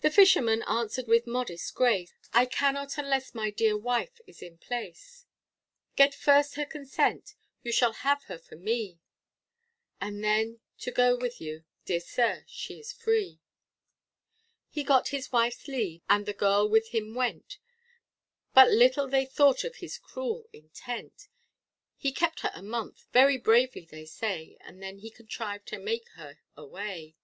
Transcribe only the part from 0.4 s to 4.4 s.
answered with modest grace, I cannot unless my dear wife